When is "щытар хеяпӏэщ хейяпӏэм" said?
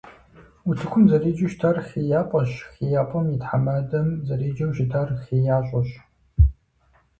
1.51-3.25